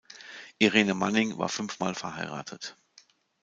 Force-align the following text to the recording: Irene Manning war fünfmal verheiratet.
Irene 0.57 0.95
Manning 0.95 1.37
war 1.37 1.47
fünfmal 1.47 1.93
verheiratet. 1.93 2.75